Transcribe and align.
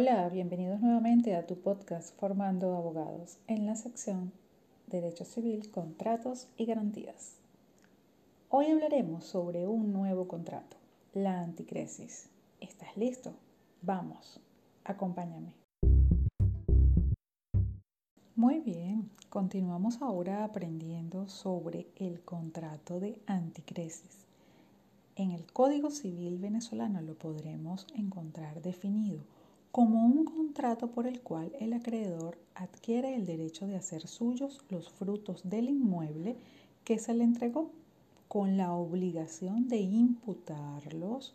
Hola, 0.00 0.28
bienvenidos 0.28 0.78
nuevamente 0.80 1.34
a 1.34 1.44
tu 1.44 1.56
podcast 1.56 2.16
Formando 2.20 2.76
Abogados 2.76 3.36
en 3.48 3.66
la 3.66 3.74
sección 3.74 4.30
Derecho 4.86 5.24
Civil, 5.24 5.72
Contratos 5.72 6.46
y 6.56 6.66
Garantías. 6.66 7.34
Hoy 8.48 8.66
hablaremos 8.66 9.24
sobre 9.24 9.66
un 9.66 9.92
nuevo 9.92 10.28
contrato, 10.28 10.76
la 11.14 11.40
anticresis. 11.40 12.28
¿Estás 12.60 12.96
listo? 12.96 13.32
Vamos, 13.82 14.38
acompáñame. 14.84 15.52
Muy 18.36 18.60
bien, 18.60 19.10
continuamos 19.30 20.00
ahora 20.00 20.44
aprendiendo 20.44 21.28
sobre 21.28 21.88
el 21.96 22.20
contrato 22.20 23.00
de 23.00 23.18
anticresis. 23.26 24.26
En 25.16 25.32
el 25.32 25.44
Código 25.52 25.90
Civil 25.90 26.38
venezolano 26.38 27.00
lo 27.00 27.14
podremos 27.14 27.84
encontrar 27.96 28.62
definido 28.62 29.24
como 29.72 30.04
un 30.04 30.24
contrato 30.24 30.90
por 30.90 31.06
el 31.06 31.20
cual 31.20 31.52
el 31.60 31.72
acreedor 31.72 32.36
adquiere 32.54 33.14
el 33.14 33.24
derecho 33.26 33.66
de 33.66 33.76
hacer 33.76 34.06
suyos 34.06 34.60
los 34.70 34.90
frutos 34.90 35.48
del 35.48 35.68
inmueble 35.68 36.36
que 36.84 36.98
se 36.98 37.14
le 37.14 37.24
entregó 37.24 37.70
con 38.28 38.56
la 38.56 38.72
obligación 38.72 39.68
de 39.68 39.78
imputarlos 39.78 41.34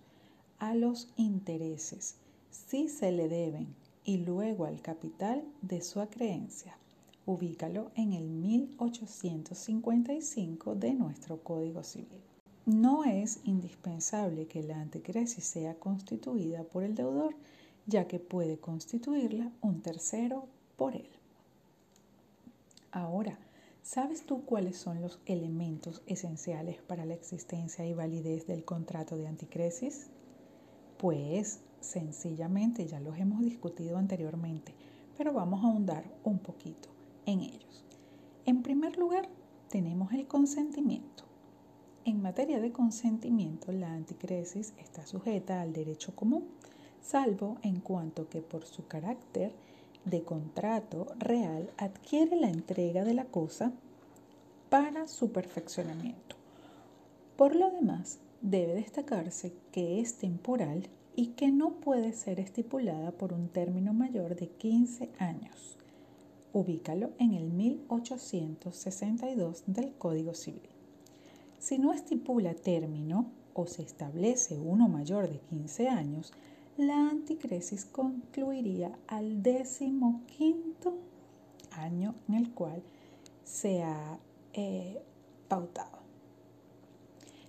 a 0.60 0.76
los 0.76 1.10
intereses 1.18 2.16
si 2.50 2.88
se 2.88 3.12
le 3.12 3.28
deben 3.28 3.68
y 4.04 4.18
luego 4.18 4.66
al 4.66 4.82
capital 4.82 5.44
de 5.62 5.82
su 5.82 6.02
acreencia. 6.02 6.78
Ubícalo 7.26 7.92
en 7.96 8.12
el 8.14 8.30
1855 8.30 10.76
de 10.76 10.94
nuestro 10.94 11.42
Código 11.42 11.84
Civil. 11.84 12.22
No 12.66 13.06
es 13.06 13.40
indispensable 13.44 14.48
que 14.48 14.64
la 14.64 14.80
anticresis 14.80 15.44
sea 15.44 15.76
constituida 15.76 16.64
por 16.64 16.84
el 16.84 16.96
deudor, 16.96 17.36
ya 17.86 18.08
que 18.08 18.20
puede 18.20 18.60
constituirla 18.60 19.52
un 19.62 19.82
tercero 19.82 20.48
por 20.78 20.96
él. 20.96 21.10
Ahora, 22.92 23.38
¿sabes 23.82 24.26
tú 24.26 24.46
cuáles 24.46 24.78
son 24.78 25.02
los 25.02 25.20
elementos 25.26 26.02
esenciales 26.06 26.82
para 26.82 27.06
la 27.06 27.16
existencia 27.16 27.86
y 27.86 27.94
validez 27.94 28.48
del 28.48 28.64
contrato 28.64 29.18
de 29.18 29.28
anticresis? 29.28 30.08
Pues 30.98 31.62
sencillamente 31.82 32.88
ya 32.88 33.00
los 33.00 33.18
hemos 33.18 33.42
discutido 33.42 33.98
anteriormente, 33.98 34.74
pero 35.18 35.34
vamos 35.34 35.64
a 35.64 35.68
ahondar 35.68 36.06
un 36.24 36.40
poquito 36.40 36.90
en 37.26 37.42
ellos. 37.42 37.84
En 38.46 38.62
primer 38.64 38.98
lugar, 38.98 39.28
tenemos 39.70 40.14
el 40.14 40.28
consentimiento. 40.28 41.24
En 42.06 42.22
materia 42.22 42.60
de 42.60 42.72
consentimiento, 42.72 43.72
la 43.72 43.94
anticresis 43.94 44.74
está 44.78 45.06
sujeta 45.06 45.62
al 45.62 45.74
derecho 45.74 46.16
común 46.16 46.46
salvo 47.04 47.58
en 47.62 47.82
cuanto 47.82 48.30
que 48.30 48.42
por 48.42 48.66
su 48.66 48.88
carácter 48.88 49.52
de 50.06 50.24
contrato 50.24 51.06
real 51.20 51.70
adquiere 51.78 52.36
la 52.36 52.50
entrega 52.50 53.04
de 53.04 53.14
la 53.14 53.26
cosa 53.26 53.72
para 54.70 55.08
su 55.08 55.32
perfeccionamiento. 55.32 56.36
Por 57.38 57.56
lo 57.56 57.70
demás, 57.70 58.18
debe 58.42 58.74
destacarse 58.74 59.54
que 59.72 60.00
es 60.00 60.18
temporal 60.18 60.90
y 61.16 61.28
que 61.28 61.52
no 61.52 61.74
puede 61.74 62.14
ser 62.14 62.40
estipulada 62.40 63.12
por 63.12 63.34
un 63.34 63.50
término 63.50 63.94
mayor 63.94 64.36
de 64.36 64.48
15 64.48 65.10
años. 65.20 65.78
Ubícalo 66.54 67.12
en 67.20 67.34
el 67.34 67.52
1862 67.52 69.64
del 69.68 69.94
Código 69.94 70.34
Civil. 70.34 70.70
Si 71.60 71.78
no 71.78 71.94
estipula 71.94 72.54
término 72.54 73.28
o 73.54 73.68
se 73.68 73.84
establece 73.84 74.60
uno 74.60 74.88
mayor 74.88 75.30
de 75.30 75.40
15 75.40 75.88
años, 75.88 76.34
la 76.78 77.10
anticresis 77.10 77.86
concluiría 77.86 78.98
al 79.08 79.44
decimoquinto 79.44 80.98
año 81.72 82.16
en 82.28 82.36
el 82.36 82.52
cual 82.52 82.82
se 83.44 83.84
ha 83.84 84.18
eh, 84.54 85.02
pautado. 85.48 86.00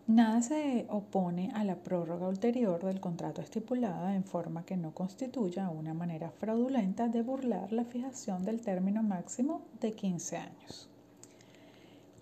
Nada 0.06 0.42
se 0.42 0.86
opone 0.90 1.50
a 1.54 1.64
la 1.64 1.76
prórroga 1.76 2.28
ulterior 2.28 2.84
del 2.84 3.00
contrato 3.00 3.40
estipulada 3.40 4.14
en 4.14 4.24
forma 4.24 4.66
que 4.66 4.76
no 4.76 4.92
constituya 4.92 5.70
una 5.70 5.94
manera 5.94 6.30
fraudulenta 6.30 7.08
de 7.08 7.22
burlar 7.22 7.72
la 7.72 7.86
fijación 7.86 8.44
del 8.44 8.60
término 8.60 9.02
máximo 9.02 9.62
de 9.80 9.92
15 9.92 10.36
años. 10.36 10.90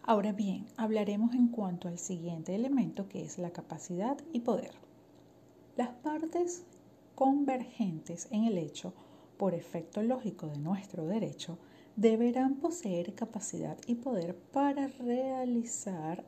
Ahora 0.05 0.33
bien, 0.33 0.67
hablaremos 0.77 1.35
en 1.35 1.49
cuanto 1.49 1.89
al 1.89 1.99
siguiente 1.99 2.55
elemento 2.55 3.09
que 3.09 3.25
es 3.25 3.39
la 3.39 3.51
capacidad 3.51 4.17
y 4.33 4.41
poder. 4.41 4.75
Las 5.77 5.89
partes 5.89 6.65
convergentes 7.15 8.28
en 8.31 8.45
el 8.45 8.59
hecho, 8.59 8.93
por 9.37 9.55
efecto 9.55 10.03
lógico 10.03 10.47
de 10.47 10.59
nuestro 10.59 11.06
derecho, 11.06 11.59
deberán 11.97 12.56
poseer 12.56 13.15
capacidad 13.15 13.77
y 13.87 13.97
poder 13.97 14.37
para 14.37 14.89
realizar 14.89 16.25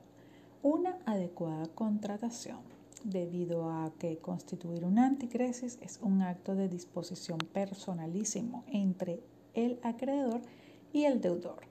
una 0.61 0.97
adecuada 1.05 1.67
contratación, 1.67 2.59
debido 3.03 3.69
a 3.69 3.91
que 3.99 4.17
constituir 4.17 4.83
una 4.83 5.05
anticresis 5.05 5.77
es 5.81 5.99
un 6.01 6.21
acto 6.21 6.55
de 6.55 6.67
disposición 6.67 7.37
personalísimo 7.37 8.63
entre 8.67 9.21
el 9.53 9.79
acreedor 9.83 10.41
y 10.91 11.05
el 11.05 11.21
deudor, 11.21 11.61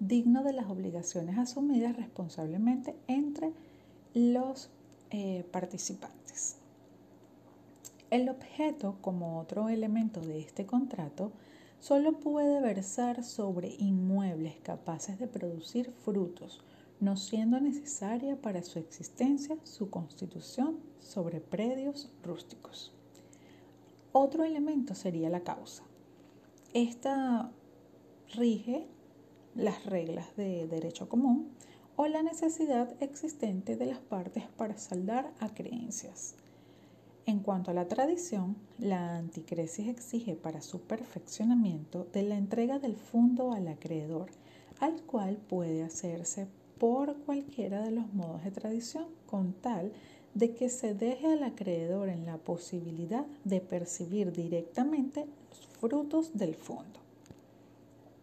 digno 0.00 0.42
de 0.42 0.54
las 0.54 0.70
obligaciones 0.70 1.38
asumidas 1.38 1.96
responsablemente 1.96 2.96
entre 3.06 3.52
los 4.14 4.70
eh, 5.10 5.44
participantes. 5.50 6.56
El 8.10 8.30
objeto, 8.30 8.96
como 9.02 9.38
otro 9.38 9.68
elemento 9.68 10.20
de 10.20 10.40
este 10.40 10.64
contrato, 10.64 11.32
solo 11.78 12.18
puede 12.18 12.60
versar 12.60 13.22
sobre 13.22 13.74
inmuebles 13.78 14.56
capaces 14.60 15.18
de 15.18 15.26
producir 15.26 15.92
frutos, 15.92 16.62
no 17.00 17.16
siendo 17.16 17.60
necesaria 17.60 18.40
para 18.40 18.62
su 18.62 18.78
existencia 18.78 19.56
su 19.62 19.90
constitución 19.90 20.78
sobre 21.00 21.40
predios 21.40 22.10
rústicos. 22.24 22.92
Otro 24.12 24.42
elemento 24.42 24.94
sería 24.94 25.28
la 25.28 25.40
causa. 25.40 25.84
Esta 26.72 27.50
rige 28.34 28.86
las 29.54 29.84
reglas 29.84 30.34
de 30.36 30.66
derecho 30.66 31.08
común 31.08 31.50
o 31.96 32.06
la 32.06 32.22
necesidad 32.22 32.90
existente 33.02 33.76
de 33.76 33.86
las 33.86 33.98
partes 33.98 34.44
para 34.56 34.78
saldar 34.78 35.32
a 35.40 35.52
creencias. 35.52 36.36
En 37.28 37.40
cuanto 37.40 37.70
a 37.70 37.74
la 37.74 37.86
tradición, 37.88 38.56
la 38.78 39.18
anticresis 39.18 39.86
exige 39.88 40.34
para 40.34 40.62
su 40.62 40.80
perfeccionamiento 40.80 42.06
de 42.10 42.22
la 42.22 42.38
entrega 42.38 42.78
del 42.78 42.96
fondo 42.96 43.52
al 43.52 43.68
acreedor, 43.68 44.30
al 44.80 45.02
cual 45.02 45.36
puede 45.36 45.82
hacerse 45.82 46.46
por 46.78 47.18
cualquiera 47.18 47.82
de 47.82 47.90
los 47.90 48.14
modos 48.14 48.44
de 48.44 48.50
tradición, 48.50 49.04
con 49.26 49.52
tal 49.52 49.92
de 50.32 50.54
que 50.54 50.70
se 50.70 50.94
deje 50.94 51.26
al 51.26 51.42
acreedor 51.42 52.08
en 52.08 52.24
la 52.24 52.38
posibilidad 52.38 53.26
de 53.44 53.60
percibir 53.60 54.32
directamente 54.32 55.26
los 55.50 55.66
frutos 55.80 56.30
del 56.32 56.54
fondo. 56.54 56.98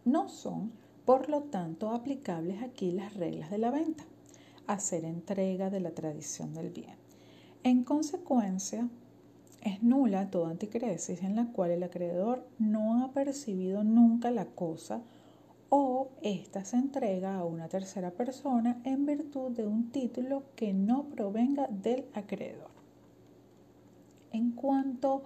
No 0.03 0.29
son, 0.29 0.71
por 1.05 1.29
lo 1.29 1.43
tanto, 1.43 1.91
aplicables 1.91 2.63
aquí 2.63 2.89
las 2.89 3.13
reglas 3.13 3.51
de 3.51 3.59
la 3.59 3.69
venta, 3.69 4.03
hacer 4.65 5.05
entrega 5.05 5.69
de 5.69 5.81
la 5.81 5.91
tradición 5.91 6.55
del 6.55 6.71
bien. 6.71 7.04
En 7.65 7.83
consecuencia, 7.83 8.87
es 9.63 9.81
nula 9.81 10.29
toda 10.29 10.51
anticresis 10.51 11.23
en 11.23 11.35
la 11.35 11.51
cual 11.51 11.71
el 11.71 11.81
acreedor 11.81 12.47
no 12.59 13.03
ha 13.03 13.11
percibido 13.11 13.83
nunca 13.83 14.29
la 14.29 14.45
cosa 14.45 15.01
o 15.69 16.09
ésta 16.21 16.63
se 16.63 16.77
entrega 16.77 17.35
a 17.35 17.43
una 17.43 17.67
tercera 17.67 18.11
persona 18.11 18.79
en 18.83 19.07
virtud 19.07 19.49
de 19.49 19.65
un 19.65 19.89
título 19.89 20.43
que 20.55 20.75
no 20.75 21.05
provenga 21.05 21.65
del 21.65 22.05
acreedor. 22.13 22.69
En 24.31 24.51
cuanto 24.51 25.23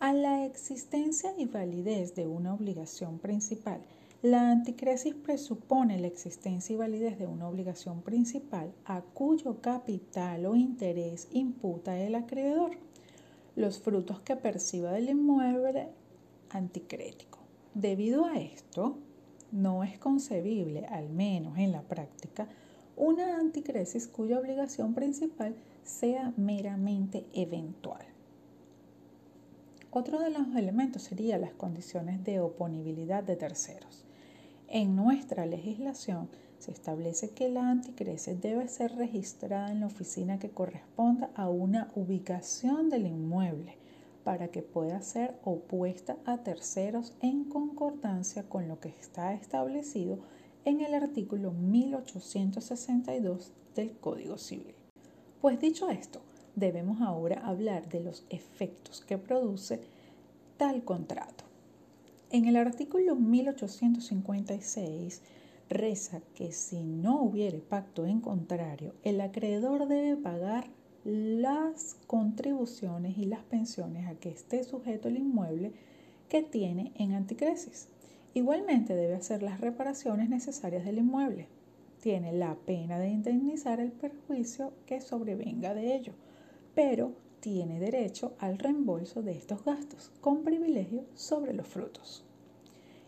a 0.00 0.14
la 0.14 0.46
existencia 0.46 1.34
y 1.36 1.44
validez 1.44 2.14
de 2.14 2.26
una 2.26 2.54
obligación 2.54 3.18
principal, 3.18 3.82
la 4.22 4.50
anticresis 4.50 5.14
presupone 5.14 5.98
la 5.98 6.06
existencia 6.06 6.74
y 6.74 6.76
validez 6.76 7.18
de 7.18 7.26
una 7.26 7.48
obligación 7.48 8.02
principal 8.02 8.72
a 8.84 9.02
cuyo 9.02 9.60
capital 9.60 10.46
o 10.46 10.56
interés 10.56 11.28
imputa 11.32 11.98
el 11.98 12.14
acreedor 12.14 12.78
los 13.56 13.78
frutos 13.78 14.20
que 14.20 14.36
perciba 14.36 14.92
del 14.92 15.08
inmueble 15.08 15.88
anticrético. 16.50 17.38
Debido 17.74 18.26
a 18.26 18.38
esto, 18.38 18.98
no 19.50 19.82
es 19.82 19.98
concebible, 19.98 20.86
al 20.86 21.08
menos 21.08 21.58
en 21.58 21.72
la 21.72 21.82
práctica, 21.82 22.48
una 22.96 23.38
anticresis 23.38 24.08
cuya 24.08 24.38
obligación 24.38 24.94
principal 24.94 25.54
sea 25.84 26.32
meramente 26.36 27.26
eventual. 27.32 28.15
Otro 29.98 30.18
de 30.18 30.28
los 30.28 30.54
elementos 30.54 31.04
sería 31.04 31.38
las 31.38 31.54
condiciones 31.54 32.22
de 32.22 32.40
oponibilidad 32.40 33.24
de 33.24 33.34
terceros. 33.34 34.04
En 34.68 34.94
nuestra 34.94 35.46
legislación 35.46 36.28
se 36.58 36.70
establece 36.70 37.30
que 37.30 37.48
la 37.48 37.70
anticresis 37.70 38.38
debe 38.38 38.68
ser 38.68 38.94
registrada 38.94 39.72
en 39.72 39.80
la 39.80 39.86
oficina 39.86 40.38
que 40.38 40.50
corresponda 40.50 41.30
a 41.34 41.48
una 41.48 41.90
ubicación 41.94 42.90
del 42.90 43.06
inmueble, 43.06 43.78
para 44.22 44.48
que 44.48 44.60
pueda 44.60 45.00
ser 45.00 45.34
opuesta 45.44 46.18
a 46.26 46.42
terceros 46.42 47.14
en 47.22 47.44
concordancia 47.44 48.46
con 48.50 48.68
lo 48.68 48.78
que 48.80 48.90
está 48.90 49.32
establecido 49.32 50.18
en 50.66 50.82
el 50.82 50.92
artículo 50.92 51.52
1862 51.52 53.54
del 53.74 53.96
Código 53.96 54.36
Civil. 54.36 54.74
Pues 55.40 55.58
dicho 55.58 55.88
esto, 55.88 56.20
debemos 56.56 57.00
ahora 57.00 57.46
hablar 57.46 57.88
de 57.88 58.00
los 58.00 58.26
efectos 58.30 59.04
que 59.06 59.18
produce 59.18 59.78
tal 60.56 60.82
contrato. 60.82 61.44
En 62.30 62.46
el 62.46 62.56
artículo 62.56 63.14
1856 63.14 65.22
reza 65.68 66.20
que 66.34 66.52
si 66.52 66.82
no 66.82 67.22
hubiere 67.22 67.58
pacto 67.58 68.06
en 68.06 68.20
contrario, 68.20 68.94
el 69.04 69.20
acreedor 69.20 69.88
debe 69.88 70.16
pagar 70.16 70.68
las 71.04 71.96
contribuciones 72.06 73.18
y 73.18 73.26
las 73.26 73.42
pensiones 73.44 74.08
a 74.08 74.14
que 74.14 74.30
esté 74.30 74.64
sujeto 74.64 75.08
el 75.08 75.18
inmueble 75.18 75.72
que 76.28 76.42
tiene 76.42 76.92
en 76.96 77.12
anticresis. 77.12 77.88
Igualmente 78.34 78.94
debe 78.94 79.14
hacer 79.14 79.42
las 79.42 79.60
reparaciones 79.60 80.28
necesarias 80.28 80.84
del 80.84 80.98
inmueble. 80.98 81.48
Tiene 82.02 82.32
la 82.32 82.54
pena 82.54 82.98
de 82.98 83.08
indemnizar 83.08 83.80
el 83.80 83.92
perjuicio 83.92 84.72
que 84.86 85.00
sobrevenga 85.00 85.74
de 85.74 85.94
ello, 85.94 86.12
pero 86.76 87.12
tiene 87.40 87.80
derecho 87.80 88.36
al 88.38 88.58
reembolso 88.58 89.22
de 89.22 89.32
estos 89.32 89.64
gastos, 89.64 90.12
con 90.20 90.44
privilegio 90.44 91.06
sobre 91.14 91.54
los 91.54 91.66
frutos. 91.66 92.22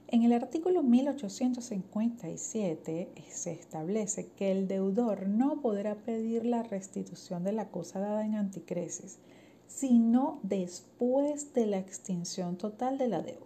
En 0.06 0.22
el 0.22 0.32
artículo 0.32 0.82
1857 0.82 3.10
se 3.28 3.52
establece 3.52 4.30
que 4.38 4.52
el 4.52 4.68
deudor 4.68 5.28
no 5.28 5.60
podrá 5.60 5.96
pedir 5.96 6.46
la 6.46 6.62
restitución 6.62 7.44
de 7.44 7.52
la 7.52 7.68
cosa 7.68 8.00
dada 8.00 8.24
en 8.24 8.36
anticresis, 8.36 9.18
sino 9.66 10.40
después 10.42 11.52
de 11.52 11.66
la 11.66 11.78
extinción 11.78 12.56
total 12.56 12.96
de 12.96 13.08
la 13.08 13.20
deuda. 13.20 13.44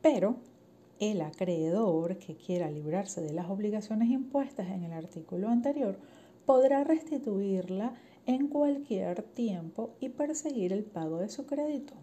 Pero 0.00 0.36
el 0.98 1.20
acreedor 1.20 2.16
que 2.16 2.36
quiera 2.36 2.70
librarse 2.70 3.20
de 3.20 3.34
las 3.34 3.50
obligaciones 3.50 4.08
impuestas 4.08 4.70
en 4.70 4.84
el 4.84 4.92
artículo 4.92 5.50
anterior 5.50 5.98
podrá 6.46 6.84
restituirla 6.84 7.92
en 8.26 8.48
cualquier 8.48 9.22
tiempo 9.22 9.90
y 10.00 10.10
perseguir 10.10 10.72
el 10.72 10.84
pago 10.84 11.18
de 11.18 11.28
su 11.28 11.46
crédito 11.46 11.94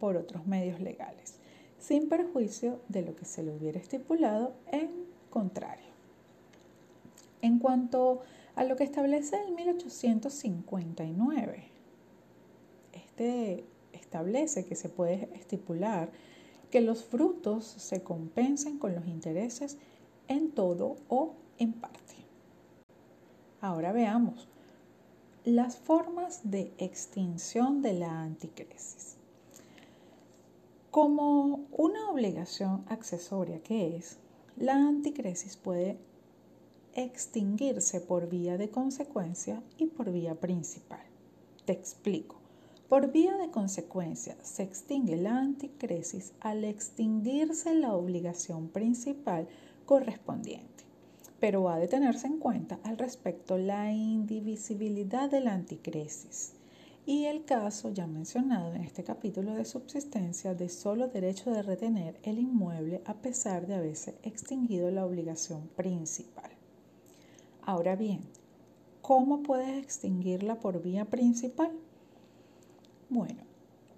por 0.00 0.16
otros 0.16 0.46
medios 0.46 0.80
legales 0.80 1.38
sin 1.78 2.08
perjuicio 2.08 2.80
de 2.88 3.02
lo 3.02 3.14
que 3.14 3.24
se 3.24 3.42
le 3.42 3.52
hubiera 3.52 3.78
estipulado 3.78 4.54
en 4.72 4.90
contrario. 5.30 5.86
En 7.40 7.58
cuanto 7.58 8.22
a 8.56 8.64
lo 8.64 8.76
que 8.76 8.84
establece 8.84 9.40
el 9.40 9.54
1859, 9.54 11.64
este 12.92 13.64
establece 13.92 14.64
que 14.64 14.74
se 14.74 14.88
puede 14.88 15.28
estipular 15.34 16.10
que 16.70 16.80
los 16.80 17.04
frutos 17.04 17.64
se 17.64 18.02
compensen 18.02 18.78
con 18.78 18.94
los 18.94 19.06
intereses 19.06 19.78
en 20.26 20.50
todo 20.50 20.96
o 21.08 21.34
en 21.58 21.72
parte. 21.72 21.98
Ahora 23.60 23.92
veamos 23.92 24.48
las 25.48 25.78
formas 25.78 26.40
de 26.50 26.74
extinción 26.76 27.80
de 27.80 27.94
la 27.94 28.20
anticresis. 28.20 29.16
Como 30.90 31.66
una 31.72 32.10
obligación 32.10 32.84
accesoria 32.86 33.62
que 33.62 33.96
es, 33.96 34.18
la 34.58 34.74
anticresis 34.74 35.56
puede 35.56 35.96
extinguirse 36.92 38.02
por 38.02 38.28
vía 38.28 38.58
de 38.58 38.68
consecuencia 38.68 39.62
y 39.78 39.86
por 39.86 40.12
vía 40.12 40.34
principal. 40.34 41.06
Te 41.64 41.72
explico. 41.72 42.36
Por 42.90 43.10
vía 43.10 43.38
de 43.38 43.50
consecuencia 43.50 44.36
se 44.42 44.64
extingue 44.64 45.16
la 45.16 45.38
anticresis 45.38 46.34
al 46.40 46.62
extinguirse 46.64 47.74
la 47.74 47.94
obligación 47.94 48.68
principal 48.68 49.48
correspondiente, 49.86 50.67
pero 51.40 51.68
ha 51.68 51.78
de 51.78 51.88
tenerse 51.88 52.26
en 52.26 52.38
cuenta 52.38 52.78
al 52.82 52.98
respecto 52.98 53.58
la 53.58 53.92
indivisibilidad 53.92 55.30
de 55.30 55.40
la 55.40 55.54
anticresis 55.54 56.54
y 57.08 57.24
el 57.24 57.46
caso 57.46 57.90
ya 57.90 58.06
mencionado 58.06 58.74
en 58.74 58.82
este 58.82 59.02
capítulo 59.02 59.54
de 59.54 59.64
subsistencia 59.64 60.54
de 60.54 60.68
solo 60.68 61.08
derecho 61.08 61.50
de 61.50 61.62
retener 61.62 62.20
el 62.22 62.38
inmueble 62.38 63.00
a 63.06 63.14
pesar 63.14 63.66
de 63.66 63.76
haberse 63.76 64.18
extinguido 64.22 64.90
la 64.90 65.06
obligación 65.06 65.68
principal. 65.68 66.50
Ahora 67.62 67.96
bien, 67.96 68.20
¿cómo 69.00 69.42
puedes 69.42 69.82
extinguirla 69.82 70.60
por 70.60 70.82
vía 70.82 71.06
principal? 71.06 71.72
Bueno, 73.08 73.42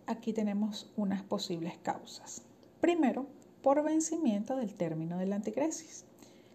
aquí 0.06 0.32
tenemos 0.32 0.92
unas 0.96 1.24
posibles 1.24 1.78
causas. 1.78 2.42
Primero, 2.80 3.26
por 3.60 3.82
vencimiento 3.82 4.54
del 4.54 4.74
término 4.74 5.18
de 5.18 5.26
la 5.26 5.34
anticresis. 5.34 6.04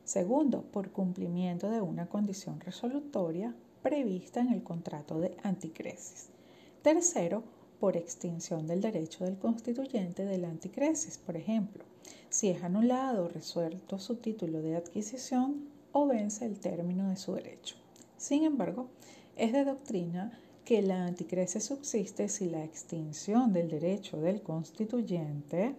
Segundo, 0.05 0.61
por 0.61 0.91
cumplimiento 0.91 1.69
de 1.71 1.81
una 1.81 2.07
condición 2.07 2.59
resolutoria 2.59 3.55
prevista 3.81 4.39
en 4.39 4.53
el 4.53 4.61
contrato 4.61 5.19
de 5.19 5.35
anticresis. 5.41 6.29
Tercero, 6.83 7.43
por 7.79 7.97
extinción 7.97 8.67
del 8.67 8.81
derecho 8.81 9.25
del 9.25 9.39
constituyente 9.39 10.23
de 10.23 10.37
la 10.37 10.49
anticresis, 10.49 11.17
por 11.17 11.35
ejemplo, 11.35 11.83
si 12.29 12.49
es 12.49 12.63
anulado 12.63 13.25
o 13.25 13.29
resuelto 13.29 13.97
su 13.97 14.17
título 14.17 14.61
de 14.61 14.75
adquisición 14.75 15.69
o 15.91 16.05
vence 16.05 16.45
el 16.45 16.59
término 16.59 17.09
de 17.09 17.17
su 17.17 17.33
derecho. 17.33 17.75
Sin 18.15 18.43
embargo, 18.43 18.87
es 19.35 19.53
de 19.53 19.65
doctrina 19.65 20.39
que 20.65 20.83
la 20.83 21.05
anticresis 21.05 21.63
subsiste 21.63 22.29
si 22.29 22.47
la 22.47 22.63
extinción 22.63 23.53
del 23.53 23.69
derecho 23.69 24.17
del 24.17 24.43
constituyente, 24.43 25.75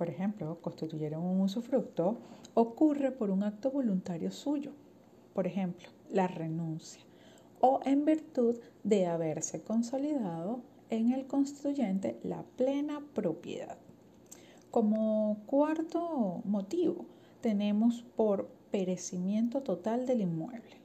por 0.00 0.08
ejemplo, 0.08 0.62
constituyeron 0.62 1.22
un 1.22 1.42
usufructo, 1.42 2.16
ocurre 2.54 3.12
por 3.12 3.30
un 3.30 3.42
acto 3.42 3.70
voluntario 3.70 4.30
suyo, 4.30 4.72
por 5.34 5.46
ejemplo, 5.46 5.90
la 6.10 6.26
renuncia 6.26 7.02
o 7.60 7.80
en 7.84 8.06
virtud 8.06 8.56
de 8.82 9.04
haberse 9.04 9.60
consolidado 9.60 10.62
en 10.88 11.12
el 11.12 11.26
constituyente 11.26 12.18
la 12.22 12.44
plena 12.56 13.02
propiedad. 13.12 13.76
Como 14.70 15.42
cuarto 15.44 16.40
motivo, 16.46 17.04
tenemos 17.42 18.02
por 18.16 18.48
perecimiento 18.70 19.60
total 19.60 20.06
del 20.06 20.22
inmueble. 20.22 20.78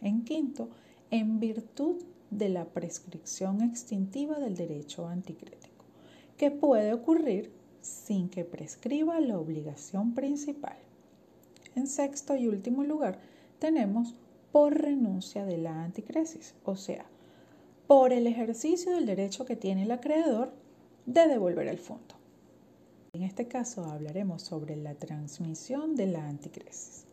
En 0.00 0.22
quinto, 0.22 0.68
en 1.10 1.40
virtud 1.40 2.04
de 2.30 2.50
la 2.50 2.66
prescripción 2.66 3.62
extintiva 3.62 4.38
del 4.38 4.54
derecho 4.54 5.08
anticrético, 5.08 5.84
que 6.36 6.52
puede 6.52 6.92
ocurrir 6.92 7.63
sin 7.84 8.28
que 8.28 8.44
prescriba 8.44 9.20
la 9.20 9.38
obligación 9.38 10.14
principal. 10.14 10.76
En 11.74 11.86
sexto 11.86 12.36
y 12.36 12.48
último 12.48 12.84
lugar, 12.84 13.18
tenemos 13.58 14.14
por 14.52 14.74
renuncia 14.80 15.44
de 15.44 15.58
la 15.58 15.84
anticresis, 15.84 16.54
o 16.64 16.76
sea, 16.76 17.04
por 17.86 18.12
el 18.12 18.26
ejercicio 18.26 18.94
del 18.94 19.06
derecho 19.06 19.44
que 19.44 19.56
tiene 19.56 19.82
el 19.82 19.90
acreedor 19.90 20.52
de 21.06 21.26
devolver 21.26 21.66
el 21.66 21.78
fondo. 21.78 22.14
En 23.12 23.22
este 23.22 23.46
caso 23.46 23.84
hablaremos 23.84 24.42
sobre 24.42 24.76
la 24.76 24.94
transmisión 24.94 25.94
de 25.94 26.06
la 26.06 26.26
anticresis. 26.26 27.04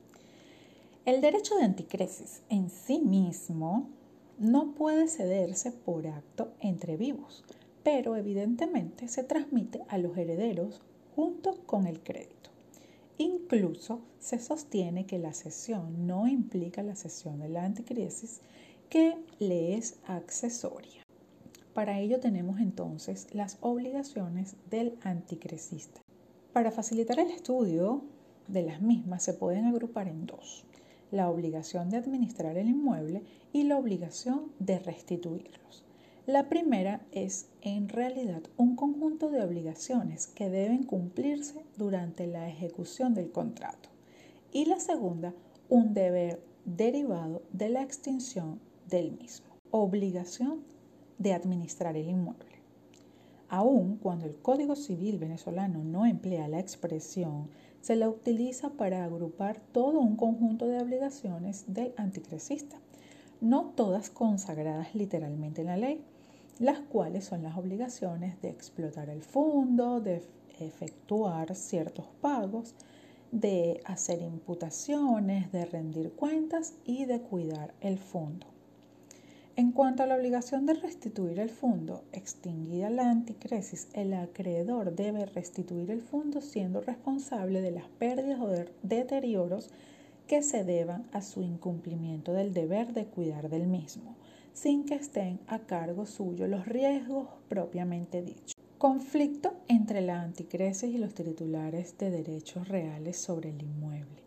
El 1.06 1.20
derecho 1.20 1.56
de 1.56 1.64
anticresis 1.64 2.42
en 2.50 2.70
sí 2.70 3.00
mismo 3.00 3.90
no 4.40 4.74
puede 4.74 5.08
cederse 5.08 5.72
por 5.72 6.08
acto 6.08 6.54
entre 6.60 6.96
vivos, 6.96 7.44
pero 7.84 8.16
evidentemente 8.16 9.08
se 9.08 9.24
transmite 9.24 9.82
a 9.88 9.98
los 9.98 10.18
herederos 10.18 10.82
junto 11.16 11.56
con 11.66 11.88
el 11.88 12.02
crédito. 12.02 12.50
Incluso 13.18 14.02
se 14.20 14.40
sostiene 14.40 15.06
que 15.06 15.20
la 15.20 15.34
cesión 15.34 16.08
no 16.08 16.28
implica 16.28 16.84
la 16.84 16.96
cesión 16.96 17.40
de 17.40 17.50
la 17.50 17.66
anticrisis, 17.66 18.42
que 18.90 19.16
le 19.40 19.76
es 19.76 20.00
accesoria. 20.06 21.04
Para 21.74 22.00
ello 22.00 22.20
tenemos 22.20 22.60
entonces 22.60 23.28
las 23.32 23.58
obligaciones 23.62 24.56
del 24.70 24.98
anticresista. 25.04 26.02
Para 26.52 26.72
facilitar 26.72 27.20
el 27.20 27.32
estudio 27.32 28.04
de 28.48 28.64
las 28.64 28.82
mismas 28.82 29.24
se 29.24 29.34
pueden 29.34 29.66
agrupar 29.66 30.10
en 30.10 30.26
dos, 30.26 30.66
la 31.12 31.30
obligación 31.30 31.90
de 31.90 31.98
administrar 31.98 32.58
el 32.58 32.68
inmueble 32.68 33.24
y 33.54 33.64
la 33.64 33.78
obligación 33.78 34.52
de 34.60 34.80
restituirlos. 34.80 35.86
La 36.32 36.48
primera 36.48 37.02
es 37.12 37.50
en 37.62 37.90
realidad 37.90 38.42
un 38.56 38.78
conjunto 38.78 39.30
de 39.30 39.44
obligaciones 39.44 40.28
que 40.28 40.50
deben 40.50 40.84
cumplirse 40.84 41.66
durante 41.76 42.26
la 42.26 42.48
ejecución 42.48 43.14
del 43.14 43.34
contrato 43.34 43.90
y 44.54 44.64
la 44.64 44.80
segunda 44.80 45.34
un 45.68 45.94
deber 45.94 46.42
derivado 46.64 47.42
de 47.52 47.68
la 47.68 47.84
extinción 47.84 48.62
del 48.88 49.12
mismo. 49.12 49.48
Obligación 49.72 50.62
de 51.18 51.34
administrar 51.34 51.98
el 51.98 52.08
inmueble. 52.08 52.62
Aun 53.50 53.98
cuando 53.98 54.26
el 54.26 54.38
Código 54.38 54.78
Civil 54.78 55.18
venezolano 55.18 55.84
no 55.84 56.06
emplea 56.06 56.48
la 56.48 56.62
expresión, 56.62 57.50
se 57.82 57.98
la 57.98 58.08
utiliza 58.08 58.70
para 58.70 59.04
agrupar 59.04 59.60
todo 59.74 60.00
un 60.00 60.16
conjunto 60.16 60.66
de 60.70 60.82
obligaciones 60.82 61.66
del 61.68 61.94
anticresista, 61.98 62.78
no 63.42 63.74
todas 63.76 64.10
consagradas 64.10 64.96
literalmente 64.96 65.60
en 65.60 65.68
la 65.68 65.76
ley, 65.76 66.02
las 66.62 66.80
cuales 66.80 67.26
son 67.26 67.42
las 67.42 67.58
obligaciones 67.58 68.40
de 68.42 68.50
explotar 68.50 69.10
el 69.10 69.24
fondo, 69.24 70.00
de 70.00 70.22
efectuar 70.60 71.56
ciertos 71.56 72.06
pagos, 72.22 72.76
de 73.32 73.82
hacer 73.86 74.22
imputaciones, 74.22 75.52
de 75.52 75.66
rendir 75.66 76.12
cuentas 76.12 76.76
y 76.86 77.06
de 77.06 77.20
cuidar 77.20 77.74
el 77.82 77.98
fondo. 77.98 78.46
En 79.56 79.72
cuanto 79.72 80.04
a 80.04 80.06
la 80.06 80.16
obligación 80.16 80.68
de 80.68 80.76
restituir 80.76 81.40
el 81.40 81.50
fondo, 81.50 82.04
extinguida 82.12 82.92
la 82.92 83.10
anticresis, 83.10 83.88
el 83.94 84.14
acreedor 84.14 84.96
debe 84.96 85.26
restituir 85.26 85.90
el 85.90 86.02
fondo 86.02 86.42
siendo 86.42 86.82
responsable 86.82 87.62
de 87.62 87.72
las 87.72 87.88
pérdidas 87.98 88.40
o 88.40 88.50
deterioros 88.84 89.72
que 90.28 90.44
se 90.44 90.64
deban 90.64 91.08
a 91.12 91.24
su 91.24 91.42
incumplimiento 91.42 92.34
del 92.34 92.54
deber 92.54 92.94
de 92.94 93.06
cuidar 93.06 93.50
del 93.50 93.66
mismo, 93.66 94.16
sin 94.54 94.86
que 94.86 94.96
estén 94.96 95.40
a 95.48 95.60
cargo 95.60 96.06
suyo 96.06 96.48
los 96.48 96.66
riesgos 96.66 97.28
propiamente 97.48 98.22
dichos. 98.22 98.56
Conflicto 98.78 99.54
entre 99.68 100.02
la 100.02 100.22
anticresis 100.22 100.94
y 100.94 100.98
los 100.98 101.14
titulares 101.14 101.98
de 101.98 102.10
derechos 102.10 102.68
reales 102.68 103.18
sobre 103.18 103.50
el 103.50 103.62
inmueble. 103.62 104.22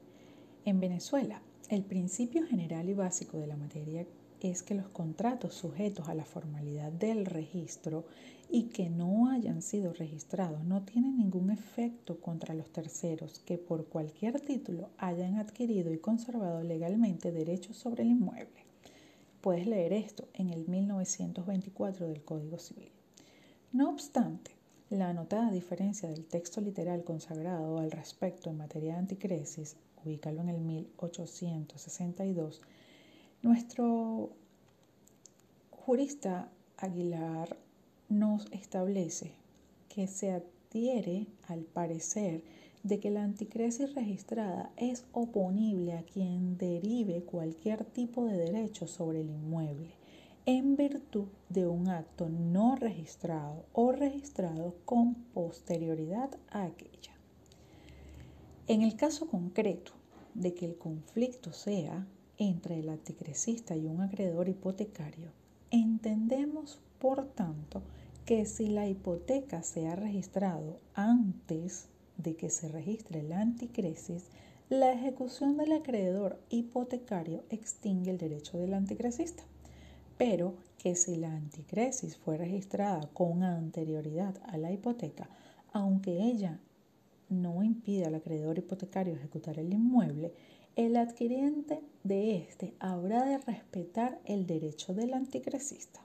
En 0.64 0.80
Venezuela, 0.80 1.42
el 1.68 1.82
principio 1.82 2.46
general 2.46 2.88
y 2.88 2.94
básico 2.94 3.38
de 3.38 3.46
la 3.46 3.56
materia 3.56 4.06
es 4.40 4.62
que 4.62 4.74
los 4.74 4.88
contratos 4.88 5.54
sujetos 5.54 6.08
a 6.08 6.14
la 6.14 6.24
formalidad 6.24 6.92
del 6.92 7.24
registro 7.24 8.04
y 8.50 8.64
que 8.64 8.90
no 8.90 9.30
hayan 9.30 9.62
sido 9.62 9.92
registrados 9.92 10.64
no 10.64 10.82
tienen 10.82 11.16
ningún 11.16 11.50
efecto 11.50 12.20
contra 12.20 12.54
los 12.54 12.70
terceros 12.70 13.40
que 13.40 13.56
por 13.56 13.86
cualquier 13.86 14.40
título 14.40 14.90
hayan 14.98 15.36
adquirido 15.36 15.92
y 15.92 15.98
conservado 15.98 16.62
legalmente 16.62 17.32
derechos 17.32 17.76
sobre 17.76 18.02
el 18.02 18.10
inmueble. 18.10 18.63
Puedes 19.44 19.66
leer 19.66 19.92
esto 19.92 20.26
en 20.32 20.48
el 20.48 20.66
1924 20.66 22.08
del 22.08 22.24
Código 22.24 22.58
Civil. 22.58 22.90
No 23.72 23.90
obstante, 23.90 24.52
la 24.88 25.10
anotada 25.10 25.50
diferencia 25.50 26.08
del 26.08 26.24
texto 26.24 26.62
literal 26.62 27.04
consagrado 27.04 27.76
al 27.76 27.90
respecto 27.90 28.48
en 28.48 28.56
materia 28.56 28.94
de 28.94 29.00
anticresis, 29.00 29.76
ubícalo 30.02 30.40
en 30.40 30.48
el 30.48 30.62
1862, 30.62 32.62
nuestro 33.42 34.30
jurista 35.72 36.48
Aguilar 36.78 37.58
nos 38.08 38.50
establece 38.50 39.34
que 39.90 40.06
se 40.06 40.32
adhiere 40.32 41.26
al 41.48 41.64
parecer 41.64 42.42
de 42.84 43.00
que 43.00 43.10
la 43.10 43.24
anticresis 43.24 43.94
registrada 43.94 44.70
es 44.76 45.04
oponible 45.12 45.94
a 45.94 46.02
quien 46.02 46.56
derive 46.58 47.22
cualquier 47.22 47.84
tipo 47.84 48.26
de 48.26 48.36
derecho 48.36 48.86
sobre 48.86 49.22
el 49.22 49.30
inmueble 49.30 49.94
en 50.46 50.76
virtud 50.76 51.28
de 51.48 51.66
un 51.66 51.88
acto 51.88 52.28
no 52.28 52.76
registrado 52.76 53.64
o 53.72 53.92
registrado 53.92 54.76
con 54.84 55.14
posterioridad 55.14 56.30
a 56.50 56.64
aquella. 56.64 57.14
En 58.66 58.82
el 58.82 58.94
caso 58.96 59.26
concreto 59.26 59.92
de 60.34 60.52
que 60.52 60.66
el 60.66 60.76
conflicto 60.76 61.54
sea 61.54 62.06
entre 62.36 62.78
el 62.78 62.90
anticresista 62.90 63.74
y 63.74 63.86
un 63.86 64.02
acreedor 64.02 64.50
hipotecario, 64.50 65.30
entendemos, 65.70 66.78
por 66.98 67.24
tanto, 67.28 67.80
que 68.26 68.44
si 68.44 68.68
la 68.68 68.86
hipoteca 68.86 69.62
se 69.62 69.86
ha 69.86 69.96
registrado 69.96 70.80
antes 70.94 71.88
de 72.16 72.36
que 72.36 72.50
se 72.50 72.68
registre 72.68 73.22
la 73.22 73.40
anticresis, 73.40 74.24
la 74.68 74.92
ejecución 74.92 75.56
del 75.56 75.72
acreedor 75.72 76.40
hipotecario 76.50 77.44
extingue 77.50 78.10
el 78.10 78.18
derecho 78.18 78.58
del 78.58 78.74
anticresista 78.74 79.44
pero 80.16 80.54
que 80.78 80.94
si 80.94 81.16
la 81.16 81.32
anticresis 81.32 82.16
fue 82.16 82.36
registrada 82.36 83.08
con 83.12 83.42
anterioridad 83.42 84.34
a 84.46 84.56
la 84.56 84.72
hipoteca, 84.72 85.28
aunque 85.72 86.22
ella 86.22 86.60
no 87.28 87.62
impide 87.62 88.04
al 88.04 88.14
acreedor 88.14 88.58
hipotecario 88.58 89.14
ejecutar 89.14 89.58
el 89.58 89.72
inmueble, 89.72 90.32
el 90.76 90.96
adquiriente 90.96 91.80
de 92.02 92.36
éste 92.36 92.74
habrá 92.80 93.24
de 93.24 93.38
respetar 93.38 94.20
el 94.24 94.46
derecho 94.46 94.92
del 94.92 95.14
anticresista. 95.14 96.00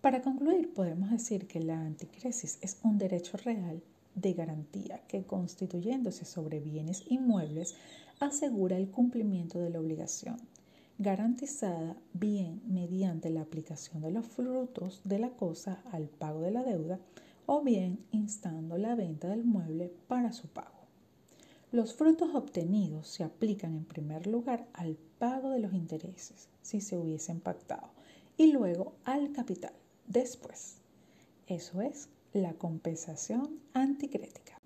Para 0.00 0.20
concluir, 0.20 0.72
podemos 0.74 1.10
decir 1.10 1.46
que 1.46 1.60
la 1.60 1.80
anticresis 1.80 2.58
es 2.60 2.78
un 2.82 2.98
derecho 2.98 3.36
real 3.36 3.82
de 4.14 4.32
garantía 4.34 4.98
que, 5.08 5.24
constituyéndose 5.24 6.24
sobre 6.24 6.60
bienes 6.60 7.04
inmuebles, 7.08 7.74
asegura 8.20 8.76
el 8.76 8.90
cumplimiento 8.90 9.58
de 9.58 9.70
la 9.70 9.80
obligación 9.80 10.36
garantizada 10.98 11.96
bien 12.12 12.62
mediante 12.66 13.30
la 13.30 13.40
aplicación 13.40 14.02
de 14.02 14.12
los 14.12 14.26
frutos 14.26 15.00
de 15.04 15.18
la 15.18 15.30
cosa 15.30 15.82
al 15.90 16.08
pago 16.08 16.42
de 16.42 16.52
la 16.52 16.62
deuda 16.62 17.00
o 17.46 17.62
bien 17.62 17.98
instando 18.12 18.78
la 18.78 18.94
venta 18.94 19.28
del 19.28 19.44
mueble 19.44 19.92
para 20.06 20.32
su 20.32 20.46
pago. 20.48 20.68
Los 21.72 21.94
frutos 21.94 22.34
obtenidos 22.34 23.08
se 23.08 23.24
aplican 23.24 23.74
en 23.74 23.84
primer 23.84 24.26
lugar 24.26 24.68
al 24.74 24.96
pago 25.18 25.50
de 25.50 25.58
los 25.58 25.72
intereses, 25.72 26.48
si 26.60 26.80
se 26.80 26.96
hubiesen 26.96 27.40
pactado, 27.40 27.88
y 28.36 28.52
luego 28.52 28.92
al 29.04 29.32
capital, 29.32 29.72
después. 30.06 30.76
Eso 31.46 31.80
es 31.80 32.08
la 32.32 32.54
compensación 32.54 33.60
anticrética. 33.74 34.56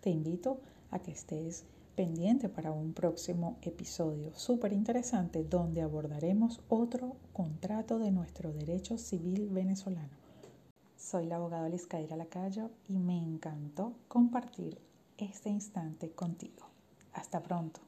Te 0.00 0.10
invito 0.10 0.58
a 0.90 0.98
que 0.98 1.12
estés 1.12 1.62
pendiente 1.94 2.48
para 2.48 2.72
un 2.72 2.92
próximo 2.92 3.56
episodio 3.62 4.34
súper 4.34 4.72
interesante 4.72 5.44
donde 5.44 5.82
abordaremos 5.82 6.60
otro 6.68 7.14
contrato 7.32 8.00
de 8.00 8.10
nuestro 8.10 8.52
derecho 8.52 8.98
civil 8.98 9.48
venezolano. 9.48 10.16
Soy 10.96 11.26
la 11.26 11.36
abogada 11.36 11.68
Lizcaira 11.68 12.16
Lacayo 12.16 12.72
y 12.88 12.98
me 12.98 13.16
encantó 13.16 13.94
compartir 14.08 14.76
este 15.18 15.48
instante 15.48 16.12
contigo. 16.12 16.66
Hasta 17.12 17.42
pronto. 17.42 17.80